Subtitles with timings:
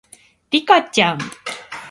[0.49, 1.19] リカちゃん